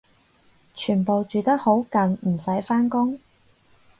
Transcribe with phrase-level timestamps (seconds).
[0.73, 3.19] 全部住得好近唔使返工？